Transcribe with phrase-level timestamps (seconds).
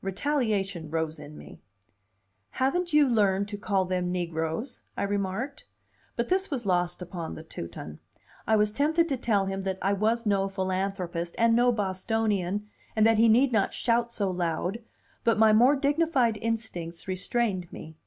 [0.00, 1.60] Retaliation rose in me.
[2.52, 5.66] "Haven't you learned to call them negroes?" I remarked.
[6.16, 7.98] But this was lost upon the Teuton.
[8.46, 12.66] I was tempted to tell him that I was no philanthropist, and no Bostonian,
[12.96, 14.78] and that he need not shout so loud,
[15.22, 17.98] but my more dignified instincts restrained me.